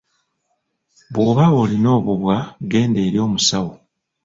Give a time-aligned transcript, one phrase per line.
[1.11, 2.37] Bw’oba olina obubwa
[2.71, 3.73] genda eri omusawo.